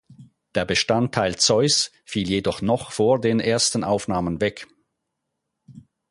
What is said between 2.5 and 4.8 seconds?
noch vor den ersten Aufnahmen weg.